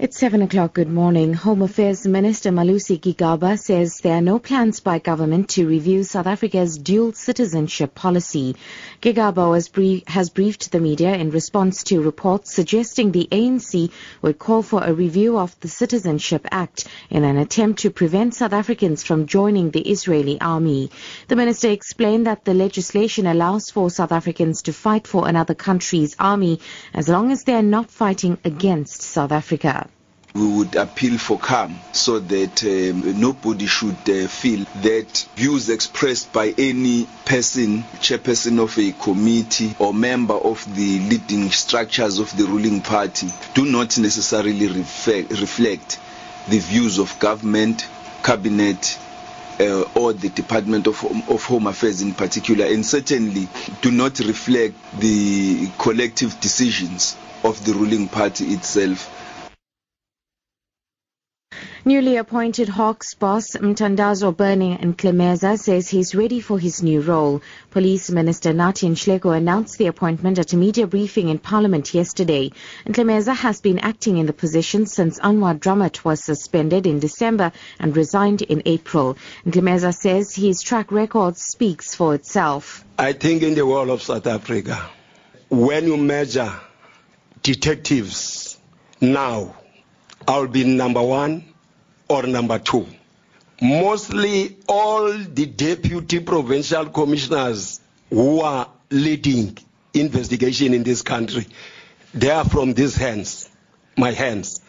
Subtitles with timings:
[0.00, 0.74] It's 7 o'clock.
[0.74, 1.34] Good morning.
[1.34, 6.28] Home Affairs Minister Malusi Gigaba says there are no plans by government to review South
[6.28, 8.54] Africa's dual citizenship policy.
[9.02, 13.90] Gigaba brief, has briefed the media in response to reports suggesting the ANC
[14.22, 18.52] would call for a review of the Citizenship Act in an attempt to prevent South
[18.52, 20.92] Africans from joining the Israeli army.
[21.26, 26.14] The minister explained that the legislation allows for South Africans to fight for another country's
[26.20, 26.60] army
[26.94, 29.87] as long as they are not fighting against South Africa
[30.38, 36.32] we would appeal for calm so that um, nobody should uh, feel that views expressed
[36.32, 42.44] by any person, chairperson of a committee or member of the leading structures of the
[42.44, 45.98] ruling party do not necessarily reflect,
[46.48, 47.86] the views of government,
[48.22, 48.98] cabinet,
[49.60, 53.48] uh, or the Department of, of Home Affairs in particular, and certainly
[53.82, 59.14] do not reflect the collective decisions of the ruling party itself.
[61.88, 67.40] Newly appointed Hawks boss Mthandazo Berning Ntlemeza says he's ready for his new role.
[67.70, 72.52] Police Minister Nathi Nhleko announced the appointment at a media briefing in Parliament yesterday.
[72.86, 77.96] Ntlemeza has been acting in the position since Anwar Dramat was suspended in December and
[77.96, 79.16] resigned in April.
[79.46, 82.84] Ntlemeza says his track record speaks for itself.
[82.98, 84.90] I think in the world of South Africa,
[85.48, 86.52] when you measure
[87.42, 88.58] detectives
[89.00, 89.56] now,
[90.26, 91.54] I'll be number one
[92.08, 92.86] or number two.
[93.60, 99.58] Mostly all the deputy provincial commissioners who are leading
[99.94, 101.46] investigation in this country,
[102.14, 103.48] they are from these hands,
[103.96, 104.60] my hands.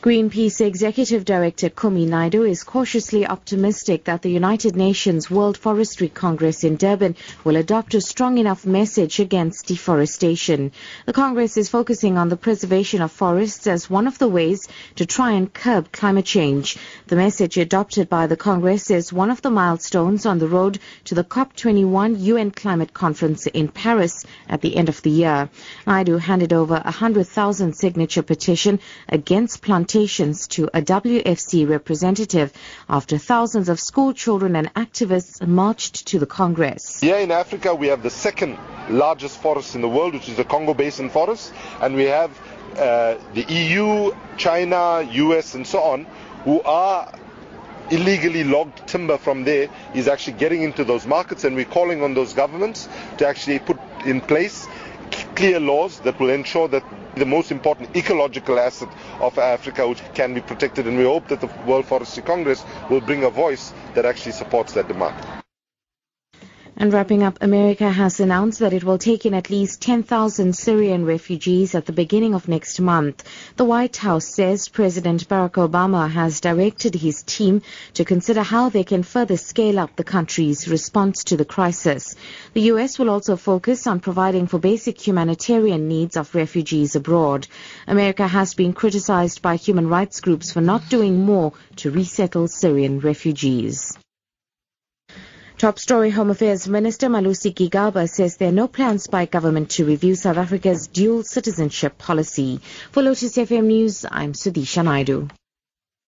[0.00, 6.62] Greenpeace Executive Director Kumi Naidoo is cautiously optimistic that the United Nations World Forestry Congress
[6.62, 10.70] in Durban will adopt a strong enough message against deforestation.
[11.06, 15.04] The Congress is focusing on the preservation of forests as one of the ways to
[15.04, 16.78] try and curb climate change.
[17.08, 21.16] The message adopted by the Congress is one of the milestones on the road to
[21.16, 25.50] the COP21 UN Climate Conference in Paris at the end of the year.
[25.88, 28.78] Naidoo handed over a 100,000 signature petition
[29.08, 32.52] against plantation plantations to a WFC representative
[32.90, 37.00] after thousands of school children and activists marched to the Congress.
[37.00, 38.58] Here in Africa, we have the second
[38.90, 42.30] largest forest in the world, which is the Congo Basin Forest, and we have
[42.76, 46.04] uh, the EU, China, US, and so on,
[46.44, 47.10] who are
[47.90, 52.12] illegally logged timber from there is actually getting into those markets and we're calling on
[52.12, 54.67] those governments to actually put in place
[55.38, 56.82] clear laws that will ensure that
[57.14, 58.88] the most important ecological asset
[59.20, 63.00] of Africa which can be protected and we hope that the World Forestry Congress will
[63.00, 65.37] bring a voice that actually supports that demand.
[66.76, 71.04] And wrapping up, America has announced that it will take in at least 10,000 Syrian
[71.04, 73.24] refugees at the beginning of next month.
[73.56, 77.62] The White House says President Barack Obama has directed his team
[77.94, 82.14] to consider how they can further scale up the country's response to the crisis.
[82.54, 82.96] The U.S.
[82.96, 87.48] will also focus on providing for basic humanitarian needs of refugees abroad.
[87.88, 93.00] America has been criticized by human rights groups for not doing more to resettle Syrian
[93.00, 93.97] refugees.
[95.58, 99.84] Top story Home Affairs Minister Malusi Gigaba says there are no plans by government to
[99.84, 102.60] review South Africa's dual citizenship policy.
[102.92, 105.26] For Lotus FM News, I'm Sudisha Naidu.